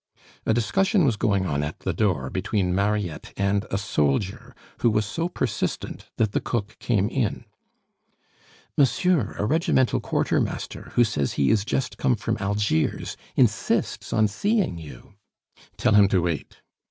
[0.47, 5.05] A discussion was going on at the door between Mariette and a soldier, who was
[5.05, 7.45] so persistent that the cook came in.
[8.75, 14.79] "Monsieur, a regimental quartermaster, who says he is just come from Algiers, insists on seeing
[14.79, 15.13] you."
[15.77, 16.63] "Tell him to wait."